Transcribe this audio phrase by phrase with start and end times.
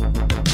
[0.00, 0.49] partir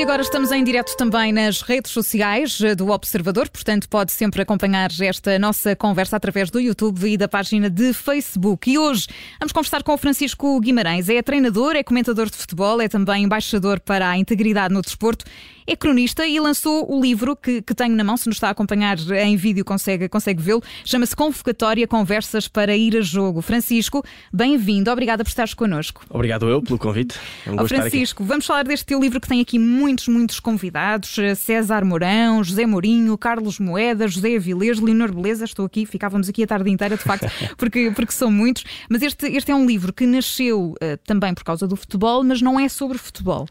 [0.00, 4.40] de agora estamos em direto também nas redes sociais eh, do Observador, portanto pode sempre
[4.40, 8.70] acompanhar esta nossa conversa através do YouTube e da página de Facebook.
[8.70, 9.06] E hoje
[9.38, 11.10] vamos conversar com o Francisco Guimarães.
[11.10, 15.26] É treinador, é comentador de futebol, é também embaixador para a integridade no desporto
[15.70, 18.16] é cronista e lançou o livro que, que tenho na mão.
[18.16, 20.60] Se nos está a acompanhar em vídeo, consegue, consegue vê-lo.
[20.84, 23.40] Chama-se Convocatória Conversas para Ir a Jogo.
[23.40, 24.90] Francisco, bem-vindo.
[24.90, 26.02] Obrigada por estares connosco.
[26.10, 27.16] Obrigado eu pelo convite.
[27.46, 31.16] É um oh, Francisco, vamos falar deste teu livro que tem aqui muitos, muitos convidados:
[31.36, 35.44] César Mourão, José Mourinho, Carlos Moeda, José Avilés, Leonor Beleza.
[35.44, 37.26] Estou aqui, ficávamos aqui a tarde inteira, de facto,
[37.58, 38.64] porque, porque são muitos.
[38.88, 42.40] Mas este, este é um livro que nasceu uh, também por causa do futebol, mas
[42.40, 43.46] não é sobre futebol.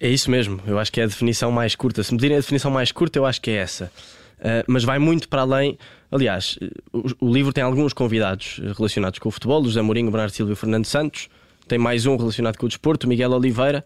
[0.00, 2.02] É isso mesmo, eu acho que é a definição mais curta.
[2.02, 3.92] Se me direm a definição mais curta, eu acho que é essa.
[4.38, 5.78] Uh, mas vai muito para além.
[6.10, 6.58] Aliás,
[6.92, 10.56] o, o, livro tem alguns convidados relacionados com o futebol: José Mourinho, Bernardo Silva e
[10.56, 11.28] Fernando Santos.
[11.68, 13.84] Tem mais um relacionado com o desporto, Miguel Oliveira.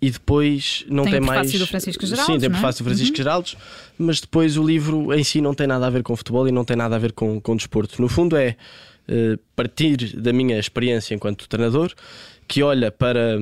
[0.00, 1.50] E depois não tem, tem mais.
[1.52, 2.34] do Francisco Geraldes.
[2.34, 2.52] Sim, tem o é?
[2.52, 3.16] prefácio do Francisco uhum.
[3.16, 3.56] Geraldes,
[3.96, 6.64] mas depois o livro em si não tem nada a ver com futebol e não
[6.64, 8.02] tem nada a ver com, com desporto.
[8.02, 8.56] No fundo, é
[9.08, 11.94] uh, partir da minha experiência enquanto treinador
[12.46, 13.38] que olha para,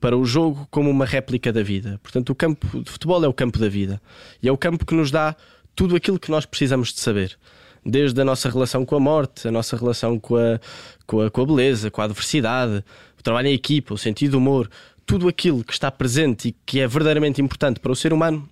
[0.00, 1.98] para o jogo como uma réplica da vida.
[2.02, 4.00] Portanto, o campo de futebol é o campo da vida
[4.42, 5.34] e é o campo que nos dá
[5.74, 7.36] tudo aquilo que nós precisamos de saber.
[7.84, 10.58] Desde a nossa relação com a morte, a nossa relação com a,
[11.06, 12.82] com a, com a beleza, com a adversidade,
[13.18, 14.70] o trabalho em equipa, o sentido do humor,
[15.06, 18.48] tudo aquilo que está presente e que é verdadeiramente importante para o ser humano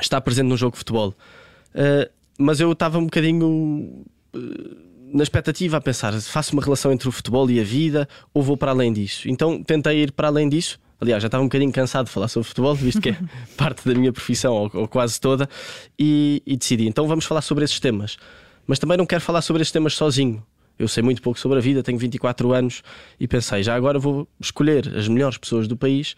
[0.00, 1.14] está presente no jogo de futebol.
[1.74, 4.04] Uh, mas eu estava um bocadinho.
[4.34, 8.42] Uh, na expectativa a pensar, faço uma relação entre o futebol e a vida ou
[8.42, 9.28] vou para além disso?
[9.28, 10.78] Então tentei ir para além disso.
[11.00, 13.18] Aliás, já estava um bocadinho cansado de falar sobre futebol, visto que é
[13.56, 15.48] parte da minha profissão, ou, ou quase toda,
[15.98, 16.86] e, e, decidi.
[16.86, 18.16] Então vamos falar sobre esses temas.
[18.66, 20.44] Mas também não quero falar sobre esses temas sozinho.
[20.80, 22.82] Eu sei muito pouco sobre a vida, tenho 24 anos
[23.18, 26.16] e pensei, já agora vou escolher as melhores pessoas do país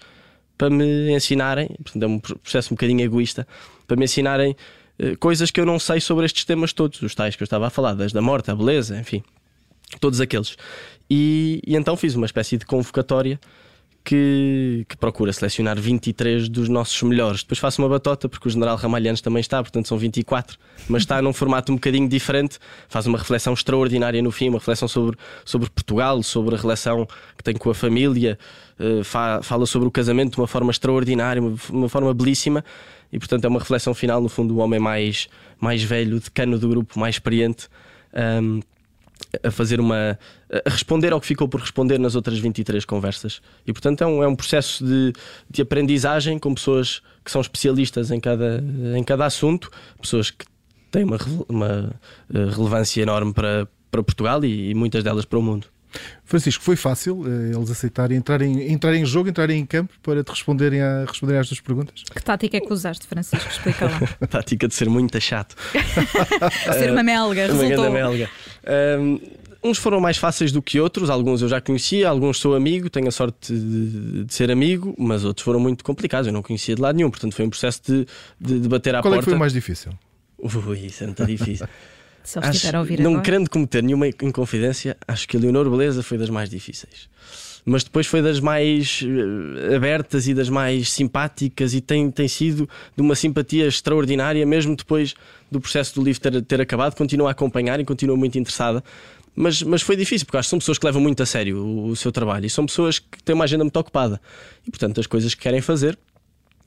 [0.56, 3.45] para me ensinarem, portanto é um processo um bocadinho egoísta,
[3.89, 4.55] para me ensinarem
[5.00, 7.67] eh, coisas que eu não sei sobre estes temas todos, os tais que eu estava
[7.67, 9.24] a falar, desde a morte, a beleza, enfim,
[9.98, 10.56] todos aqueles.
[11.11, 13.40] E, e então fiz uma espécie de convocatória
[14.05, 17.42] que, que, procura selecionar 23 dos nossos melhores.
[17.42, 20.58] Depois faço uma batota, porque o General Ramalhanes também está, portanto são 24,
[20.89, 22.58] mas está num formato um bocadinho diferente.
[22.89, 27.45] Faz uma reflexão extraordinária no fim, uma reflexão sobre, sobre Portugal, sobre a relação que
[27.45, 28.39] tem com a família,
[28.79, 32.64] uh, fa fala sobre o casamento de uma forma extraordinária, uma, uma forma belíssima
[33.12, 35.29] e portanto é uma reflexão final, no fundo, o homem mais,
[35.61, 37.68] mais velho, decano do grupo, mais experiente.
[38.14, 38.61] Um,
[39.42, 40.18] a fazer uma.
[40.64, 43.40] a responder ao que ficou por responder nas outras 23 conversas.
[43.66, 45.12] E portanto é um, é um processo de,
[45.50, 48.62] de aprendizagem com pessoas que são especialistas em cada,
[48.96, 49.70] em cada assunto,
[50.00, 50.44] pessoas que
[50.90, 51.94] têm uma, uma
[52.32, 55.66] eh, relevância enorme para, para Portugal e, e muitas delas para o mundo.
[56.25, 60.23] Francisco, foi fácil uh, eles aceitarem entrar em, entrar em jogo, entrarem em campo para
[60.23, 62.03] te responderem, a, responderem às tuas perguntas?
[62.03, 63.48] Que tática é que usaste, Francisco?
[63.51, 64.01] Explica lá.
[64.20, 65.57] a tática de ser muito chato.
[66.79, 67.91] ser uma melga, uma resultou.
[67.91, 68.30] melga.
[68.98, 69.20] Um,
[69.63, 73.09] uns foram mais fáceis do que outros, alguns eu já conhecia, alguns sou amigo, tenho
[73.09, 76.83] a sorte de, de, ser amigo, mas outros foram muito complicados, eu não conhecia de
[76.83, 78.07] lado nenhum, portanto foi um processo de,
[78.41, 79.14] de, de bater à Qual porta.
[79.14, 79.92] Qual é que foi o mais difícil?
[80.39, 81.67] Ui, isso é muito difícil.
[82.24, 83.24] Se eles acho, a ouvir Não agora.
[83.24, 87.08] querendo cometer nenhuma inconfidência, acho que a Leonor Beleza foi das mais difíceis.
[87.64, 92.68] Mas depois foi das mais uh, abertas e das mais simpáticas, e tem, tem sido
[92.96, 95.14] de uma simpatia extraordinária, mesmo depois
[95.50, 96.96] do processo do livro ter, ter acabado.
[96.96, 98.82] Continua a acompanhar e continua muito interessada.
[99.34, 101.88] Mas, mas foi difícil, porque acho que são pessoas que levam muito a sério o,
[101.88, 104.20] o seu trabalho e são pessoas que têm uma agenda muito ocupada.
[104.66, 105.98] E portanto, as coisas que querem fazer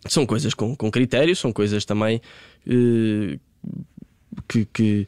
[0.07, 2.21] são coisas com, com critério, são coisas também.
[2.65, 3.39] Uh,
[4.47, 5.07] que, que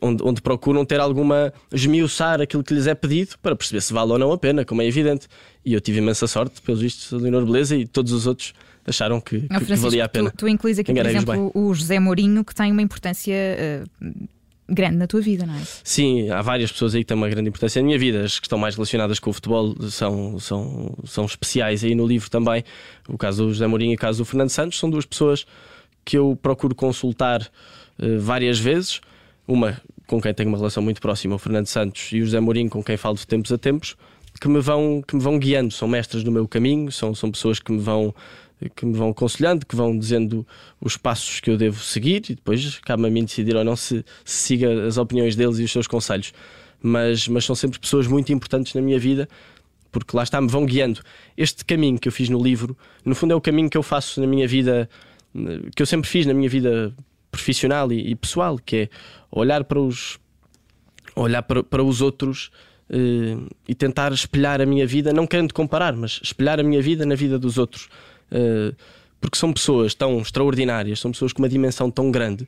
[0.00, 4.12] onde, onde, procuram ter alguma esmiuçar aquilo que lhes é pedido para perceber se vale
[4.12, 5.28] ou não a pena, como é evidente.
[5.64, 8.52] E eu tive imensa sorte, pelos vistos, a Leonor Beleza e todos os outros
[8.86, 10.30] acharam que, que, que valia a pena.
[10.30, 11.50] Tu, tu incluís aqui, por exemplo, bem.
[11.54, 13.34] o José Mourinho, que tem uma importância.
[14.00, 14.28] Uh,
[14.68, 15.62] grande na tua vida, não é?
[15.84, 18.24] Sim, há várias pessoas aí que têm uma grande importância na minha vida.
[18.24, 22.28] As que estão mais relacionadas com o futebol são, são, são especiais aí no livro
[22.28, 22.64] também.
[23.08, 25.46] O caso do José Mourinho e o caso do Fernando Santos são duas pessoas
[26.04, 27.48] que eu procuro consultar
[28.18, 29.00] várias vezes.
[29.46, 32.70] Uma com quem tenho uma relação muito próxima, o Fernando Santos e o José Mourinho,
[32.70, 33.96] com quem falo de tempos a tempos,
[34.40, 37.58] que me vão, que me vão guiando, são mestres no meu caminho, são, são pessoas
[37.58, 38.14] que me vão
[38.74, 40.46] que me vão aconselhando, que vão dizendo
[40.80, 44.02] os passos que eu devo seguir e depois cabe a mim decidir ou não se,
[44.24, 46.32] se siga as opiniões deles e os seus conselhos.
[46.82, 49.28] Mas, mas são sempre pessoas muito importantes na minha vida
[49.92, 51.00] porque lá está, me vão guiando.
[51.36, 54.20] Este caminho que eu fiz no livro, no fundo, é o caminho que eu faço
[54.20, 54.88] na minha vida,
[55.74, 56.94] que eu sempre fiz na minha vida
[57.36, 58.88] profissional e, e pessoal, que é
[59.30, 60.18] olhar para os
[61.14, 62.50] olhar para, para os outros
[62.90, 67.06] uh, e tentar espelhar a minha vida, não querendo comparar, mas espelhar a minha vida
[67.06, 67.88] na vida dos outros.
[68.30, 68.74] Uh,
[69.20, 72.46] porque são pessoas tão extraordinárias, são pessoas com uma dimensão tão grande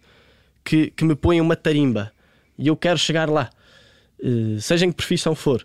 [0.63, 2.13] que, que me põem uma tarimba
[2.59, 3.49] e eu quero chegar lá,
[4.21, 5.65] uh, seja em que profissão for.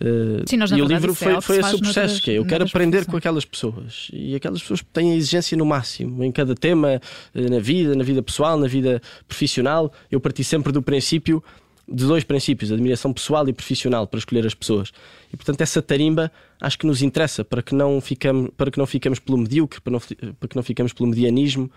[0.00, 3.06] Uh, Sim, e o livro foi, foi esse o processo, que é, eu quero aprender
[3.06, 7.00] com aquelas pessoas e aquelas pessoas têm a exigência no máximo em cada tema,
[7.32, 9.92] na vida, na vida pessoal, na vida profissional.
[10.10, 11.42] Eu parti sempre do princípio
[11.88, 14.90] de dois princípios, admiração pessoal e profissional, para escolher as pessoas.
[15.32, 18.86] E portanto, essa tarimba acho que nos interessa para que não ficamos, para que não
[18.86, 21.70] ficamos pelo medíocre, para, não, para que não ficamos pelo medianismo,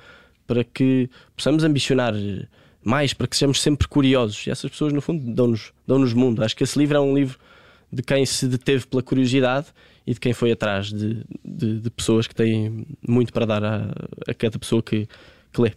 [0.45, 2.13] para que possamos ambicionar
[2.83, 4.47] mais, para que sejamos sempre curiosos.
[4.47, 6.43] E essas pessoas, no fundo, dão-nos dão -nos mundo.
[6.43, 7.37] Acho que esse livro é um livro
[7.91, 9.67] de quem se deteve pela curiosidade
[10.05, 13.91] e de quem foi atrás de, de, de pessoas que têm muito para dar a,
[14.27, 15.07] a cada pessoa que,
[15.51, 15.73] que lê.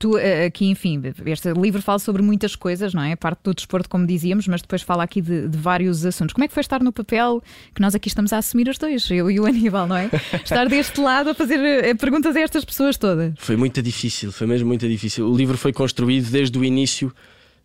[0.00, 3.14] Tu eh, aqui, enfim, este livro fala sobre muitas coisas, não é?
[3.14, 6.32] Parte do desporto, como dizíamos, mas depois fala aqui de, de, vários assuntos.
[6.32, 7.42] Como é que foi estar no papel
[7.74, 10.08] que nós aqui estamos a assumir os dois, eu e o Aníbal, não é?
[10.42, 13.34] estar deste lado a fazer eh, perguntas a estas pessoas todas.
[13.36, 15.28] Foi muito difícil, foi mesmo muito difícil.
[15.28, 17.12] O livro foi construído desde o início.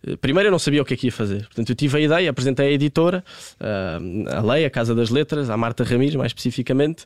[0.05, 1.45] Eh, primeiro eu não sabia o que é que ia fazer.
[1.45, 3.23] Portanto, eu tive a ideia, apresentei a editora,
[3.59, 7.05] a Lei, a Casa das Letras, a Marta Ramires, mais especificamente.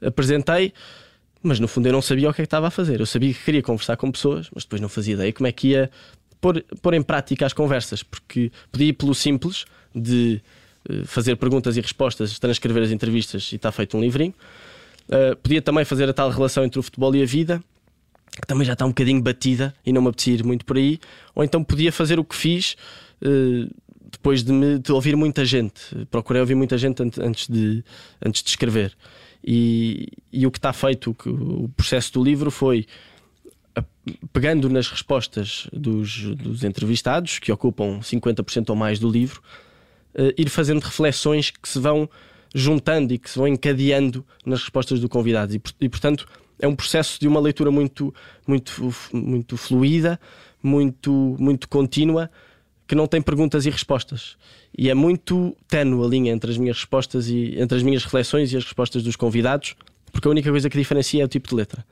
[0.00, 0.72] Apresentei.
[1.42, 2.98] Mas no fundo eu não sabia o que é que estava a fazer.
[3.00, 5.68] Eu sabia que queria conversar com pessoas, mas depois não fazia ideia como é que
[5.68, 5.90] ia
[6.40, 9.64] pôr, pôr em prática as conversas, porque podia ir pelo simples
[9.94, 10.40] de
[10.88, 14.34] uh, fazer perguntas e respostas, transcrever as entrevistas e está feito um livrinho.
[15.42, 17.62] Podia também fazer a tal relação entre o futebol e a vida,
[18.40, 20.98] que também já está um bocadinho batida e não me apetecia ir muito por aí.
[21.34, 22.76] Ou então podia fazer o que fiz.
[23.22, 23.68] Uh,
[24.10, 27.84] depois de, me, de ouvir muita gente, procurei ouvir muita gente antes de,
[28.24, 28.96] antes de escrever.
[29.44, 32.86] E, e o que está feito, o, o processo do livro foi
[34.32, 39.42] pegando nas respostas dos, dos entrevistados, que ocupam 50% ou mais do livro,
[40.14, 42.08] uh, ir fazendo reflexões que se vão
[42.54, 45.54] juntando e que se vão encadeando nas respostas do convidado.
[45.54, 46.26] E, e portanto,
[46.58, 48.14] é um processo de uma leitura muito,
[48.46, 50.18] muito, muito fluida,
[50.62, 52.30] muito, muito contínua,
[52.86, 54.36] que não tem perguntas e respostas.
[54.76, 58.52] E é muito tenue a linha entre as minhas respostas e entre as minhas reflexões
[58.52, 59.74] e as respostas dos convidados,
[60.10, 61.84] porque a única coisa que diferencia é o tipo de letra.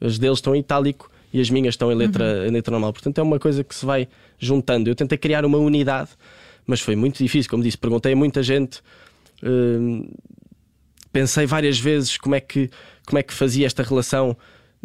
[0.00, 2.46] As deles estão em itálico e as minhas estão em letra, uhum.
[2.46, 2.92] em letra normal.
[2.92, 4.08] Portanto, é uma coisa que se vai
[4.38, 4.88] juntando.
[4.88, 6.10] Eu tentei criar uma unidade,
[6.66, 7.50] mas foi muito difícil.
[7.50, 8.80] Como disse, perguntei a muita gente.
[9.42, 10.08] Uh,
[11.16, 12.68] pensei várias vezes como é que
[13.06, 14.36] como é que fazia esta relação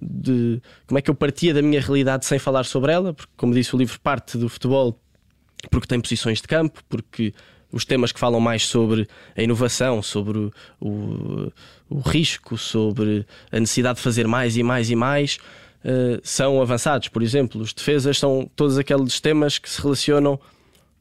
[0.02, 3.54] de como é que eu partia da minha realidade sem falar sobre ela, porque como
[3.54, 4.98] disse o livro parte do futebol
[5.70, 7.34] porque tem posições de campo, porque
[7.70, 11.52] os temas que falam mais sobre a inovação, sobre o, o,
[11.90, 15.38] o risco, sobre a necessidade de fazer mais e mais e mais,
[15.84, 17.10] uh, são avançados.
[17.10, 20.40] Por exemplo, os defesas são todos aqueles temas que se relacionam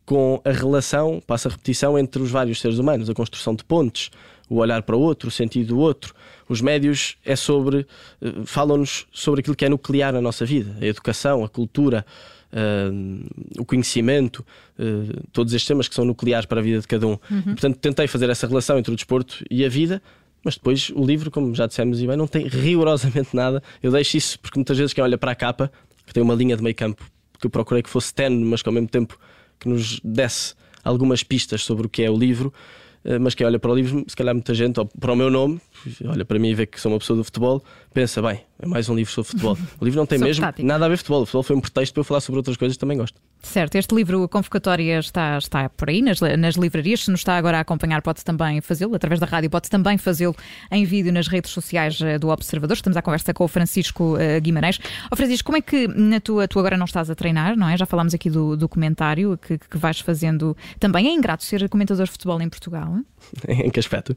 [0.04, 4.10] com a relação, passa a repetição, entre os vários seres humanos, a construção de pontes,
[4.50, 6.12] o olhar para o outro, o sentido do outro.
[6.48, 7.86] Os médios é sobre,
[8.20, 12.04] uh, falam-nos sobre aquilo que é nuclear na nossa vida, a educação, a cultura
[12.52, 14.44] uh, o conhecimento,
[14.78, 17.18] uh, todos estes temas que são nucleares para a vida de cada um.
[17.30, 17.38] Uhum.
[17.40, 20.02] E, portanto, tentei fazer essa relação entre o desporto e a vida.
[20.42, 23.62] Mas depois o livro, como já dissemos e bem, não tem rigorosamente nada.
[23.82, 25.70] Eu deixo isso porque muitas vezes quem olha para a capa,
[26.06, 27.04] que tem uma linha de meio campo,
[27.38, 29.18] que eu procurei que fosse tenue, mas que ao mesmo tempo
[29.58, 32.79] que nos desse algumas pistas sobre o que é o livro, eh,
[33.20, 35.60] mas quem olha para o livro, se calhar muita gente, ou para o meu nome,
[36.06, 38.88] olha para mim e vê que sou uma pessoa do futebol, pensa, bem, é mais
[38.88, 39.56] um livro sobre futebol.
[39.80, 40.66] O livro não tem mesmo tática.
[40.66, 41.22] nada a ver com futebol.
[41.22, 43.20] O futebol foi um pretexto para eu falar sobre outras coisas que também gosto.
[43.42, 47.04] Certo, este livro, a convocatória, está, está por aí nas, nas livrarias.
[47.04, 50.36] Se nos está agora a acompanhar, pode também fazê-lo, através da rádio, pode também fazê-lo
[50.70, 52.74] em vídeo nas redes sociais eh, do Observador.
[52.74, 54.78] Estamos à conversa com o Francisco uh, Guimarães.
[55.10, 57.76] Oh, Francisco, como é que na tua, tu agora não estás a treinar, não é?
[57.78, 60.54] Já falámos aqui do documentário que, que vais fazendo.
[60.78, 62.94] Também é ingrato ser comentador de futebol em Portugal?
[62.94, 63.06] Hein?
[63.66, 64.14] em que aspecto?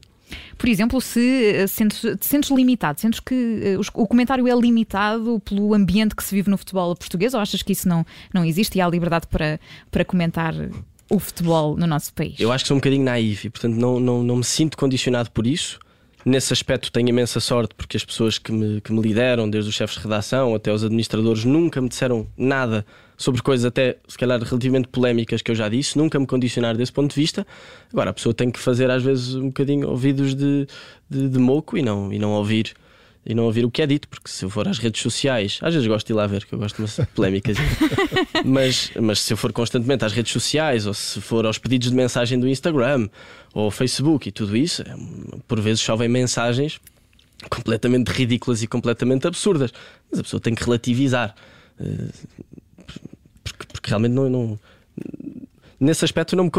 [0.56, 3.34] Por exemplo, se eh, sentes, te sentes limitado, sentes que
[3.94, 7.72] o comentário é limitado pelo ambiente que se vive no futebol português ou achas que
[7.72, 9.58] isso não, não existe e há liberdade para,
[9.90, 10.54] para comentar
[11.10, 12.38] o futebol no nosso país?
[12.38, 15.30] Eu acho que sou um bocadinho naivo e, portanto, não, não, não me sinto condicionado
[15.30, 15.78] por isso.
[16.24, 19.76] Nesse aspecto tenho imensa sorte porque as pessoas que me, que me lideram, desde os
[19.76, 24.42] chefes de redação até os administradores, nunca me disseram nada sobre coisas até, se calhar,
[24.42, 27.46] relativamente polémicas que eu já disse, nunca me condicionar desse ponto de vista.
[27.92, 30.66] Agora, a pessoa tem que fazer, às vezes, um bocadinho ouvidos de,
[31.08, 32.74] de, de moco e não, e não ouvir
[33.26, 35.72] e não ouvir o que é dito, porque se eu for às redes sociais, às
[35.72, 37.56] vezes gosto de ir lá ver, que eu gosto de umas polémicas,
[38.44, 41.96] mas, mas se eu for constantemente às redes sociais, ou se for aos pedidos de
[41.96, 43.08] mensagem do Instagram
[43.54, 44.94] ou Facebook e tudo isso, é,
[45.48, 46.80] por vezes chovem mensagens
[47.48, 49.72] completamente ridículas e completamente absurdas.
[50.10, 51.34] Mas a pessoa tem que relativizar.
[51.80, 52.08] Eh,
[53.42, 54.58] porque, porque realmente não, não
[55.78, 56.50] nesse aspecto não me,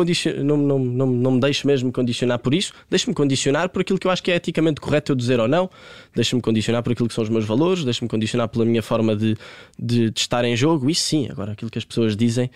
[0.44, 4.08] não, não, não, não me deixo mesmo condicionar por isso, deixo-me condicionar por aquilo que
[4.08, 5.70] eu acho que é eticamente correto eu dizer ou não,
[6.16, 9.36] deixo-me condicionar por aquilo que são os meus valores, deixo-me condicionar pela minha forma de,
[9.78, 12.50] de, de, estar em jogo, isso sim, agora aquilo que as pessoas dizem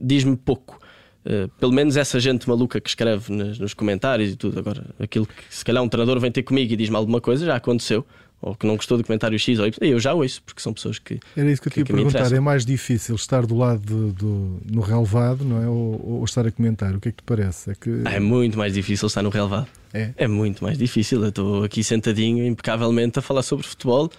[0.00, 0.78] diz-me pouco.
[1.24, 4.60] Uh, pelo menos essa gente maluca que escreve nos, nos, comentários e tudo.
[4.60, 7.56] Agora, aquilo que se calhar um treinador vem ter comigo e diz-me alguma coisa, já
[7.56, 8.06] aconteceu
[8.40, 11.18] ou que não gostou do comentário X ou eu já ouço, porque são pessoas que.
[11.36, 12.32] Era isso que eu te ia perguntar.
[12.32, 15.66] É mais difícil estar do lado do, do, no relevado, não é?
[15.66, 16.94] Ou, ou, estar a comentar?
[16.94, 17.70] O que é que te parece?
[17.70, 18.02] É, que...
[18.04, 19.68] Ah, é muito mais difícil estar no relevado.
[19.92, 20.12] É?
[20.16, 21.22] É muito mais difícil.
[21.22, 24.10] Eu estou aqui sentadinho, impecavelmente, a falar sobre futebol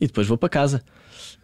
[0.00, 0.82] e depois vou para casa.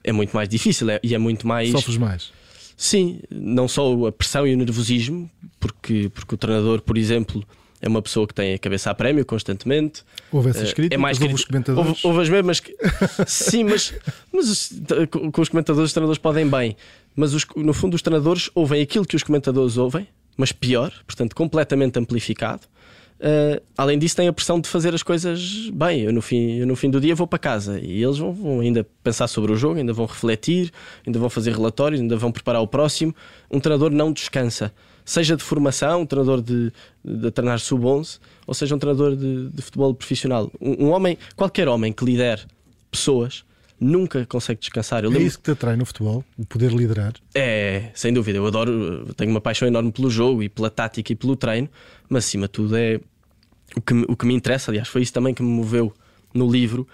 [0.03, 1.71] É muito mais difícil é, e é muito mais.
[1.71, 2.33] Sofres mais?
[2.77, 7.45] Sim, não só a pressão e o nervosismo, porque, porque o treinador, por exemplo
[7.81, 10.03] é uma pessoa que tem a cabeça a prémio constantemente.
[10.31, 11.89] Houve essas eh, críticas, é mais houve os comentadores.
[11.89, 12.63] Houve, houve as mesmas.
[13.27, 13.95] Sim, mas,
[14.33, 14.73] mas
[15.11, 16.77] com os comentadores os treinadores podem bem.
[17.17, 20.07] Mas os, no fundo os treinadores ouvem aquilo que os comentadores ouvem,
[20.37, 22.63] mas pior, portanto completamente amplificado.
[23.21, 26.01] Uh, além disso, tem a pressão de fazer as coisas bem.
[26.01, 28.61] Eu no, fim, eu no fim do dia vou para casa e eles vão, vão,
[28.61, 30.73] ainda pensar sobre o jogo, ainda vão refletir,
[31.07, 33.15] ainda vão fazer relatórios, ainda vão preparar o próximo.
[33.51, 34.73] Um treinador não descansa
[35.05, 36.73] seja de formação, um treinador de,
[37.05, 40.51] de treinar sub-11, ou seja um treinador de, de futebol profissional.
[40.61, 42.43] Um, um, homem, qualquer homem que lidere
[42.91, 43.45] pessoas,
[43.79, 45.05] nunca consegue descansar.
[45.05, 47.15] Eu é isso que te atrai no futebol, o poder liderar?
[47.35, 48.39] É, sem dúvida.
[48.39, 51.69] Eu adoro, tenho uma paixão enorme pelo jogo e pela tática e pelo treino,
[52.09, 53.01] mas acima de tudo é
[53.77, 54.71] o que, o que me interessa.
[54.71, 55.93] Aliás, foi isso também que me moveu
[56.35, 56.87] no livro: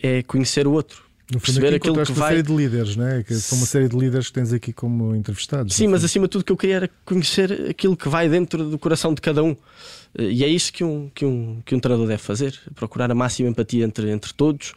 [0.00, 2.34] é conhecer o outro no perceber aquilo que vai.
[2.34, 3.22] uma série de líderes, não é?
[3.22, 5.74] Que são uma série de líderes que tens aqui como entrevistados.
[5.74, 8.68] Sim, mas acima de tudo o que eu queria era conhecer aquilo que vai dentro
[8.68, 9.56] do coração de cada um.
[10.18, 13.48] E é isso que um, que um, que um treinador deve fazer: procurar a máxima
[13.48, 14.74] empatia entre, entre todos,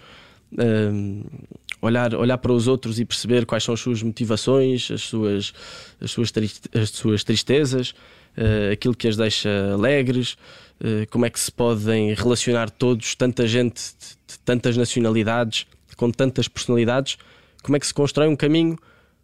[0.58, 1.24] um,
[1.82, 5.54] olhar, olhar para os outros e perceber quais são as suas motivações, as suas,
[6.00, 6.32] as suas,
[6.74, 7.90] as suas tristezas,
[8.38, 10.38] uh, aquilo que as deixa alegres,
[11.10, 13.82] como é que se podem relacionar todos, tanta gente
[14.28, 15.66] de tantas nacionalidades
[15.98, 17.18] com tantas personalidades,
[17.62, 18.78] como é que se constrói um caminho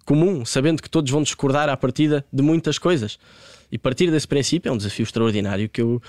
[0.05, 3.17] comum, sabendo que todos vão discordar à partida de muitas coisas.
[3.71, 6.01] E partir desse princípio é um desafio extraordinário que eu,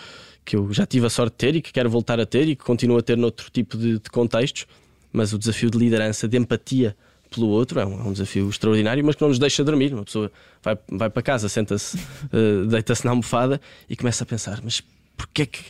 [0.45, 2.57] que eu já tive a sorte de ter e que quero voltar a ter e
[2.57, 4.67] que continuo a ter noutro tipo de, de contextos.
[5.13, 6.97] Mas o desafio de liderança, de empatia
[7.31, 9.95] pelo outro, é um, é um, desafio extraordinário, mas que não nos deixa dormir.
[9.95, 10.31] Uma pessoa
[10.63, 14.83] vai, vai para casa, senta-se, uh, deita-se na almofada e começa a pensar: mas
[15.17, 15.61] porquê é que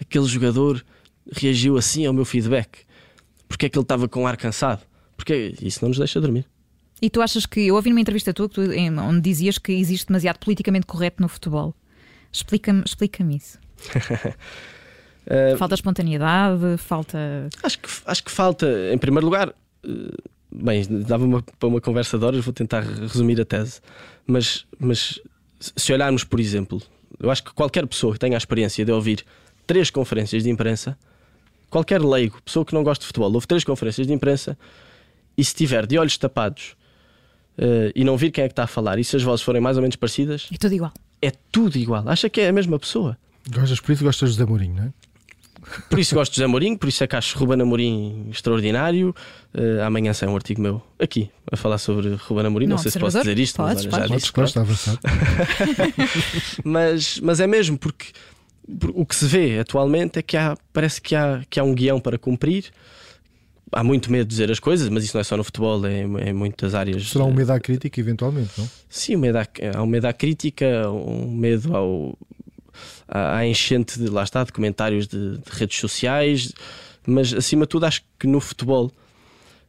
[0.00, 0.84] aquele jogador
[1.32, 2.83] reagiu assim ao meu feedback?
[3.54, 4.82] Porque é que ele estava com o ar cansado.
[5.16, 6.44] Porque isso não nos deixa dormir.
[7.00, 7.60] E tu achas que.
[7.60, 8.50] Eu ouvi numa entrevista tua
[9.08, 11.72] onde dizias que existe demasiado politicamente correto no futebol.
[12.32, 13.60] Explica-me explica isso.
[15.54, 17.48] uh, falta espontaneidade, falta.
[17.62, 19.54] Acho que, acho que falta, em primeiro lugar.
[19.84, 20.16] Uh,
[20.50, 23.80] bem, dava uma, para uma conversa de horas, vou tentar resumir a tese.
[24.26, 25.20] Mas, mas
[25.60, 26.82] se olharmos, por exemplo,
[27.20, 29.24] eu acho que qualquer pessoa que tenha a experiência de ouvir
[29.64, 30.98] três conferências de imprensa
[31.70, 34.56] qualquer leigo, pessoa que não gosta de futebol, houve três conferências de imprensa
[35.36, 36.76] e se estiver de olhos tapados
[37.58, 39.60] uh, e não vir quem é que está a falar e se as vozes forem
[39.60, 40.92] mais ou menos parecidas, é tudo igual.
[41.20, 42.08] É tudo igual.
[42.08, 43.16] Acha que é a mesma pessoa.
[43.50, 44.92] Gostas por isso gostas de José Mourinho, não é?
[45.88, 49.14] Por isso gosto de José Mourinho, por isso é que acho Ruben Amorim extraordinário.
[49.54, 52.66] Uh, amanhã sai um artigo meu aqui a falar sobre Ruben Amorim.
[52.66, 54.32] Não, não sei se posso dizer isto, podes, mas olha, já disse.
[54.32, 54.98] Podes, avançar.
[56.64, 58.08] mas, mas é mesmo porque
[58.94, 62.00] o que se vê atualmente é que há, parece que há, que há um guião
[62.00, 62.70] para cumprir.
[63.72, 66.02] Há muito medo de dizer as coisas, mas isso não é só no futebol, é
[66.28, 67.08] em muitas áreas.
[67.08, 68.68] Será um medo à crítica, eventualmente, não?
[68.88, 72.18] Sim, um medo à, há um medo à crítica, um medo ao,
[73.08, 76.52] à enchente de, lá está, de comentários de, de redes sociais,
[77.06, 78.92] mas acima de tudo acho que no futebol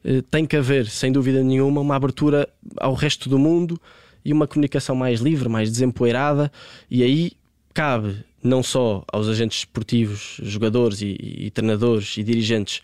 [0.03, 2.47] eh, tem que haver, sem dúvida nenhuma, uma abertura
[2.77, 3.79] ao resto do mundo
[4.23, 6.51] e uma comunicação mais livre, mais desempoeirada,
[6.89, 7.31] e aí
[7.73, 12.81] cabe não só aos agentes esportivos, jogadores e, e treinadores e dirigentes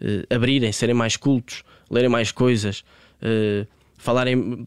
[0.00, 2.82] eh, abrirem, serem mais cultos, lerem mais coisas,
[3.20, 3.66] eh,
[3.98, 4.66] falarem,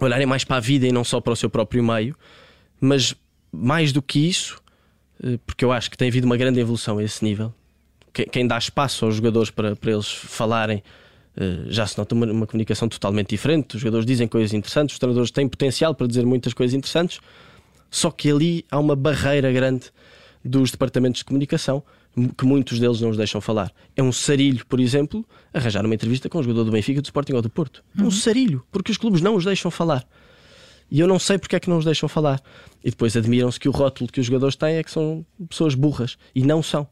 [0.00, 2.16] olharem mais para a vida e não só para o seu próprio meio,
[2.80, 3.14] mas
[3.52, 4.60] mais do que isso,
[5.22, 7.54] eh, porque eu acho que tem havido uma grande evolução a esse nível.
[8.12, 10.82] Quem dá espaço aos jogadores para, para eles falarem
[11.68, 13.76] já se nota uma, uma comunicação totalmente diferente.
[13.76, 17.20] Os jogadores dizem coisas interessantes, os treinadores têm potencial para dizer muitas coisas interessantes
[17.90, 19.90] só que ali há uma barreira grande
[20.44, 21.82] dos departamentos de comunicação
[22.36, 23.70] que muitos deles não os deixam falar.
[23.94, 27.34] É um sarilho, por exemplo, arranjar uma entrevista com um jogador do Benfica, do Sporting
[27.34, 27.84] ou do Porto.
[27.96, 28.10] É um uhum.
[28.10, 30.06] sarilho, porque os clubes não os deixam falar.
[30.90, 32.40] E eu não sei porque é que não os deixam falar.
[32.82, 36.16] E depois admiram-se que o rótulo que os jogadores têm é que são pessoas burras.
[36.34, 36.88] E não são.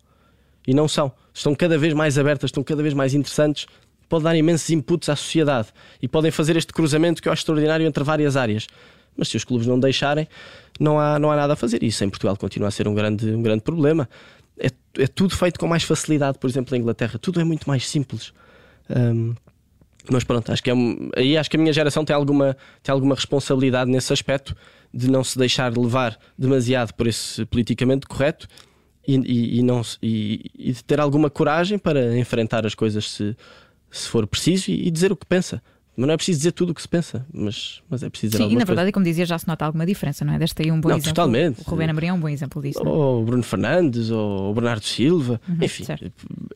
[0.66, 1.12] E não são.
[1.32, 3.66] Estão cada vez mais abertas, estão cada vez mais interessantes,
[4.08, 5.68] podem dar imensos inputs à sociedade
[6.02, 8.66] e podem fazer este cruzamento que eu acho extraordinário entre várias áreas
[9.16, 10.28] Mas se os clubes não deixarem,
[10.78, 11.82] não há, não há nada a fazer.
[11.82, 14.08] Isso em Portugal continua a ser um grande, um grande problema.
[14.58, 14.68] É,
[14.98, 17.18] é tudo feito com mais facilidade, por exemplo, na Inglaterra.
[17.18, 18.32] Tudo é muito mais simples.
[18.90, 19.34] Um,
[20.10, 20.74] mas pronto, acho que é
[21.16, 24.54] aí acho que a minha geração tem alguma, tem alguma responsabilidade nesse aspecto
[24.92, 28.46] de não se deixar levar demasiado por esse politicamente correto
[29.06, 33.36] e, e, e não, e, e, de ter alguma coragem para enfrentar as coisas se,
[33.90, 35.62] se for preciso e, dizer o que pensa.
[35.96, 38.44] Mas não é preciso dizer tudo o que se pensa, mas, mas é preciso dizer
[38.44, 38.92] Sim, e na verdade, coisa.
[38.92, 40.38] como dizia, já se nota alguma diferença, não é?
[40.38, 41.14] Deste aí um bom não, exemplo.
[41.14, 41.60] Totalmente.
[41.60, 42.80] O Rubén Amorim é um bom exemplo disso.
[42.80, 42.88] É?
[42.88, 45.84] Ou o Bruno Fernandes, ou o Bernardo Silva, uhum, enfim.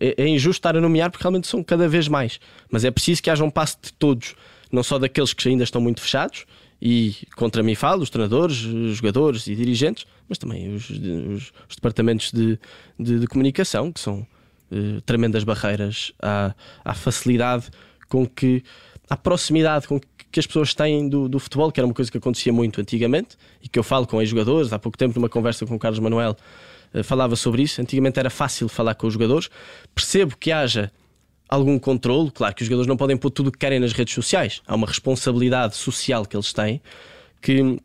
[0.00, 2.40] É, é, injusto estar a nomear porque realmente são cada vez mais.
[2.68, 4.34] Mas é preciso que haja um passo de todos,
[4.72, 6.44] não só daqueles que ainda estão muito fechados,
[6.82, 11.76] e contra mim falo, os treinadores, os jogadores e dirigentes, mas também os, os, os
[11.76, 12.58] departamentos de,
[12.98, 14.26] de, de, comunicação, que são
[14.70, 16.54] uh, tremendas barreiras à,
[16.84, 17.68] à facilidade
[18.08, 18.62] com que
[19.08, 20.00] à proximidade com
[20.30, 23.36] que as pessoas têm do, do, futebol, que era uma coisa que acontecia muito antigamente
[23.62, 24.72] e que eu falo com os jogadores.
[24.72, 26.36] Há pouco tempo, numa conversa com o Carlos Manuel,
[26.94, 27.80] uh, falava sobre isso.
[27.80, 29.48] Antigamente era fácil falar com os jogadores.
[29.94, 30.92] Percebo que haja
[31.48, 32.30] algum controle.
[32.30, 34.60] Claro que os jogadores não podem pôr tudo o que querem nas redes sociais.
[34.66, 36.80] Há uma responsabilidade social que eles têm
[37.40, 37.80] que,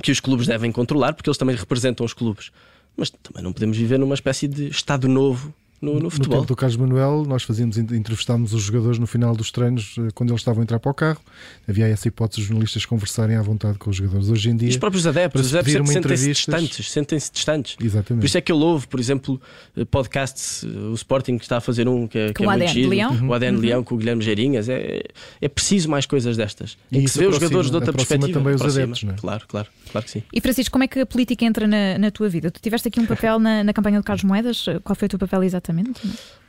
[0.00, 2.52] que os clubes devem controlar, porque eles também representam os clubes.
[2.96, 6.36] Mas também não podemos viver numa espécie de Estado novo no, no, futebol.
[6.36, 10.08] No tempo do Carlos Manuel, nós fazíamos, entrevistámos os jogadores no final dos treinos, eh,
[10.14, 11.20] quando eles estavam a entrar para o carro.
[11.66, 14.28] Havia essa hipótese de jornalistas conversarem à vontade com os jogadores.
[14.28, 14.68] Hoje em dia.
[14.68, 17.76] E os próprios adeptos, os adeptos sentem-se distantes, sentem-se distantes.
[17.80, 18.20] Exatamente.
[18.20, 19.40] Por isso é que eu louvo, por exemplo,
[19.74, 22.66] eh, podcasts, eh, o Sporting que está a fazer um que, é, que é muito
[22.66, 23.28] giro, Leão.
[23.28, 23.62] o ADN uhum.
[23.62, 24.68] Leão com o Guilherme Geirinhas.
[24.68, 25.02] É,
[25.40, 26.76] é preciso mais coisas destas.
[26.92, 28.38] E em que se vê os jogadores de outra perspectiva.
[28.38, 29.16] também os adeptos, não é?
[29.16, 30.22] Claro, claro, claro que sim.
[30.30, 32.50] E Francisco, como é que a política entra na, na tua vida?
[32.50, 34.66] Tu tiveste aqui um papel na, na campanha do Carlos Moedas.
[34.84, 35.69] Qual foi o teu papel exatamente?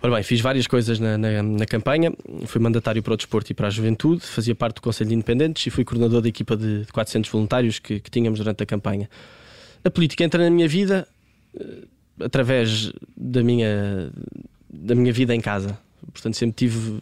[0.02, 2.12] Ora bem, fiz várias coisas na, na, na, campanha.
[2.48, 5.68] Fui mandatário para o desporto e para a juventude, fazia parte do Conselho de Independentes
[5.68, 9.10] e fui coordenador da equipa de, de 400 voluntários que, que, tínhamos durante a campanha.
[9.84, 11.08] A política entra na minha vida
[11.54, 11.88] uh,
[12.24, 14.12] através da minha,
[14.68, 15.78] da minha vida em casa.
[16.12, 17.00] Portanto, sempre tive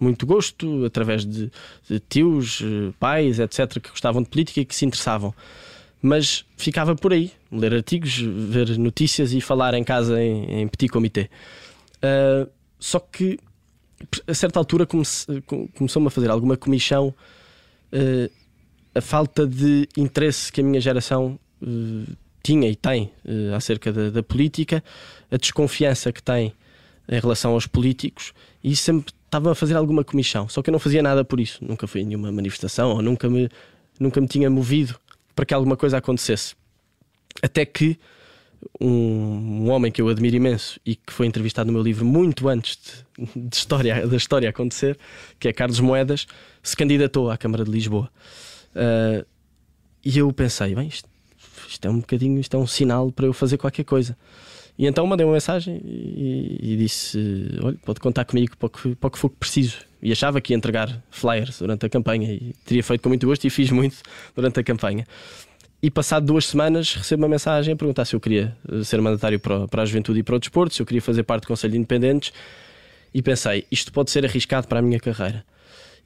[0.00, 1.50] muito gosto, através de,
[1.88, 5.34] de tios, eh, pais, etc., que gostavam de política e que se interessavam
[6.00, 10.88] mas ficava por aí, ler artigos, ver notícias e falar em casa em, em petit
[10.88, 11.28] comité.
[11.96, 13.38] Uh, só que
[14.26, 15.26] a certa altura comece,
[15.74, 17.12] começou-me a fazer alguma comissão
[17.92, 18.32] uh,
[18.94, 23.12] a falta de interesse que a minha geração uh, tinha e tem
[23.54, 24.82] acerca da, da, política,
[25.30, 26.54] a desconfiança que tem
[27.08, 28.32] em relação aos políticos,
[28.62, 30.48] e sempre estava a fazer alguma comissão.
[30.48, 33.28] Só que eu não fazia nada por isso, nunca fui em nenhuma manifestação ou nunca
[33.28, 33.50] me,
[33.98, 34.98] nunca me tinha movido
[35.38, 36.56] para que alguma coisa acontecesse.
[37.40, 37.96] Até que
[38.80, 42.48] um, um, homem que eu admiro imenso e que foi entrevistado no meu livro muito
[42.48, 42.76] antes
[43.16, 44.98] de, de história, da história acontecer,
[45.38, 46.26] que é Carlos Moedas,
[46.60, 48.10] se candidatou à Câmara de Lisboa.
[48.74, 49.24] Uh,
[50.04, 51.08] e eu pensei, bem, isto,
[51.68, 54.18] isto, é um bocadinho, isto é um sinal para eu fazer qualquer coisa.
[54.78, 57.18] E então mandei uma mensagem e, e disse:
[57.60, 59.78] Olha, pode contar comigo para o, que, para o que for preciso.
[60.00, 63.44] E achava que ia entregar flyers durante a campanha e teria feito com muito gosto
[63.44, 63.96] e fiz muito
[64.36, 65.04] durante a campanha.
[65.82, 69.40] E passado duas semanas recebo uma mensagem a perguntar se eu queria eh, ser mandatário
[69.40, 71.72] para, para a juventude e para o desporto, se eu queria fazer parte do Conselho
[71.72, 72.32] de Independentes.
[73.12, 75.44] E pensei, isto pode ser arriscado para a minha carreira.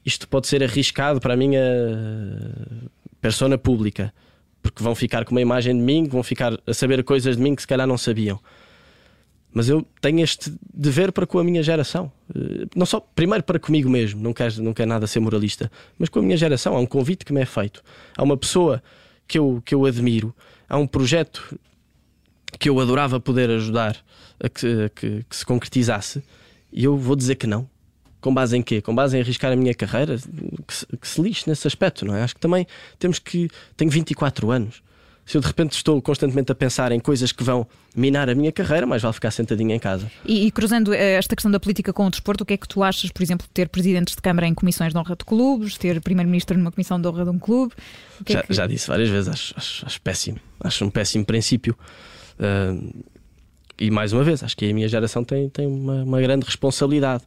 [0.05, 2.89] Isto pode ser arriscado para a minha eh,
[3.21, 4.13] persona pública.
[4.63, 7.55] Porque vão ficar com uma imagem de mim, vão ficar a saber coisas de mim
[7.55, 8.41] que se calhar não sabiam.
[9.53, 12.11] Mas eu tenho este dever para com a minha geração.
[12.35, 16.09] Eh, não só, primeiro para comigo mesmo, não quero, não quero nada ser moralista, mas
[16.09, 16.75] com a minha geração.
[16.75, 17.83] Há um convite que me é feito.
[18.17, 18.83] Há uma pessoa
[19.29, 20.35] que eu, que eu admiro.
[20.69, 21.59] Há um projeto
[22.59, 23.97] que eu adorava poder ajudar
[24.41, 26.23] a que, a que, que se concretizasse
[26.73, 27.69] e eu vou dizer que não.
[28.21, 28.81] Com base em quê?
[28.81, 30.17] Com base em arriscar a minha carreira?
[30.67, 32.23] Que se, que se lixe nesse aspecto, não é?
[32.23, 32.67] Acho que também
[32.99, 33.51] temos que.
[33.77, 34.83] Tenho 24 anos
[35.25, 38.51] se eu de repente estou constantemente a pensar em coisas que vão minar a minha
[38.51, 40.11] carreira, mais vale ficar sentadinho em casa.
[40.25, 42.67] E, e, cruzando eh, esta questão da política com o desporto, o que é que
[42.67, 45.79] tu achas, por exemplo, de ter presidentes de Câmara em comissões de honra de clubes,
[45.79, 47.73] ter primeiro-ministro numa comissão de honra de um clube?
[48.27, 48.53] É já, que...
[48.53, 50.39] já, disse várias vezes, acho, acho, acho, péssimo.
[50.61, 51.77] Acho um péssimo princípio.
[52.39, 53.05] Uh,
[53.79, 57.23] e mais uma vez, acho que a minha geração tem, tem uma, uma grande responsabilidade.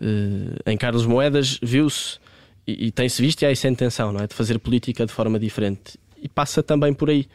[0.00, 2.18] Uh, em Carlos Moedas viu-se
[2.66, 4.26] e, e tem-se visto e há essa intenção, não é?
[4.26, 7.28] De fazer política de forma diferente e passa também por aí.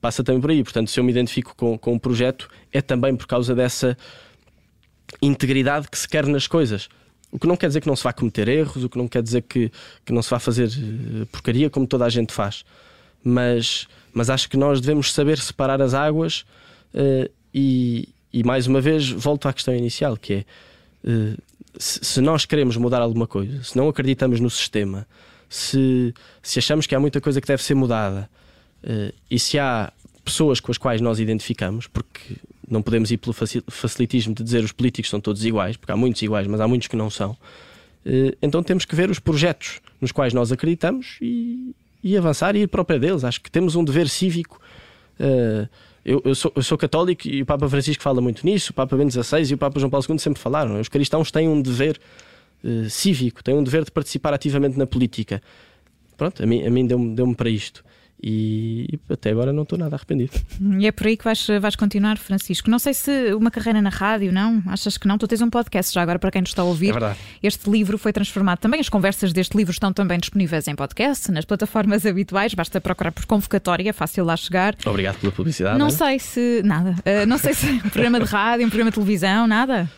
[0.00, 0.62] Passa também por aí.
[0.62, 3.98] Portanto, se eu me identifico com, com um projeto, é também por causa dessa
[5.20, 6.88] integridade que se quer nas coisas.
[7.32, 9.22] O que não quer dizer que não se vá cometer erros, o que não quer
[9.22, 9.72] dizer que,
[10.06, 12.64] que não se vá fazer eh, porcaria como toda a gente faz.
[13.22, 16.44] Mas, mas acho que nós devemos saber separar as águas
[16.94, 20.44] uh, e, e, mais uma vez, volto à questão inicial, que é
[21.04, 21.36] uh,
[21.76, 25.06] se, se nós queremos mudar alguma coisa, se não acreditamos no sistema,
[25.48, 28.28] se, se achamos que há muita coisa que deve ser mudada
[28.84, 29.92] uh, e se há
[30.24, 32.36] pessoas com as quais nós identificamos, porque
[32.68, 36.20] não podemos ir pelo facilitismo de dizer os políticos são todos iguais, porque há muitos
[36.20, 37.32] iguais, mas há muitos que não são.
[38.04, 42.60] Uh, então temos que ver os projetos nos quais nós acreditamos e, e avançar e
[42.60, 43.24] ir para o pé deles.
[43.24, 44.60] Acho que temos um dever cívico.
[45.18, 45.68] Uh,
[46.04, 48.96] eu, eu, sou, eu, sou, católico e o Papa Francisco fala muito nisso, o Papa
[48.96, 50.80] Bento XVI e o Papa João Paulo II sempre falaram.
[50.80, 52.00] Os cristãos têm um dever
[52.64, 55.42] uh, cívico, têm um dever de participar ativamente na política.
[56.16, 57.84] Pronto, a mim, a mim deu-me deu para isto.
[58.20, 60.32] E até agora não estou nada arrependido.
[60.78, 62.68] E é por aí que vais, vais continuar, Francisco.
[62.68, 64.60] Não sei se uma carreira na rádio, não?
[64.66, 65.16] Achas que não?
[65.16, 66.88] Tu tens um podcast já agora para quem nos está a ouvir.
[66.88, 67.18] É verdade.
[67.40, 68.80] Este livro foi transformado também.
[68.80, 72.54] As conversas deste livro estão também disponíveis em podcast, nas plataformas habituais.
[72.54, 74.74] Basta procurar por convocatória, é fácil lá chegar.
[74.84, 75.78] Obrigado pela publicidade.
[75.78, 75.90] Não é?
[75.90, 76.62] sei se.
[76.64, 76.90] Nada.
[76.90, 79.88] Uh, não sei se um programa de rádio, um programa de televisão, nada.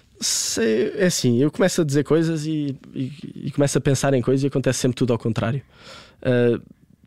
[0.98, 3.12] É assim, eu começo a dizer coisas e, e,
[3.46, 5.62] e começo a pensar em coisas e acontece sempre tudo ao contrário.
[6.22, 6.62] Uh,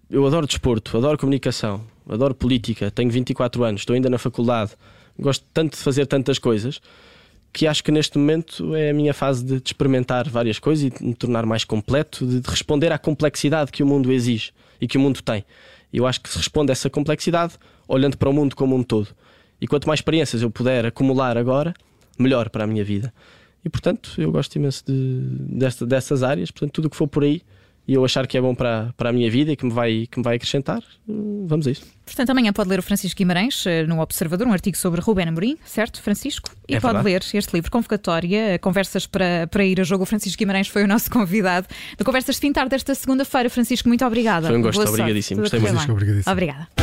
[0.10, 4.71] eu adoro desporto, adoro comunicação, adoro política, tenho 24 anos, estou ainda na faculdade,
[5.17, 6.82] gosto tanto de fazer tantas coisas
[7.54, 10.89] que acho que neste momento é a minha fase de, de experimentar várias coisas e
[10.89, 14.88] de me tornar mais completo, de, de, responder à complexidade que o mundo exige e
[14.88, 15.45] que o mundo tem.
[15.93, 17.54] Eu acho que se responde a essa complexidade
[17.88, 19.10] olhando para o mundo como um todo.
[19.62, 21.76] E quanto mais experiências eu puder acumular agora,
[22.17, 23.13] melhor para a minha vida.
[23.63, 25.19] E portanto, eu gosto imenso de,
[25.58, 27.41] desta, dessas áreas, portanto, tudo o que for por aí
[27.88, 30.08] e eu achar que é bom para, para a minha vida e que me, vai,
[30.10, 31.84] que me vai acrescentar, vamos a isso.
[32.06, 35.58] Portanto, amanhã pode ler o Francisco Guimarães eh, no Observador, um artigo sobre Rubén Amorim,
[35.65, 36.49] certo, Francisco?
[36.67, 37.30] E é pode verdade.
[37.34, 40.04] ler este livro, Convocatória, Conversas para, para ir a jogo.
[40.04, 43.49] O Francisco Guimarães foi o nosso convidado da Conversas de Fim Tarde desta segunda-feira.
[43.49, 44.47] Francisco, muito obrigada.
[44.47, 45.41] Foi um gosto, obrigadíssimo.
[45.41, 45.71] Gostei muito.
[45.71, 46.32] Francisco, obrigadíssimo.
[46.32, 46.83] Obrigada.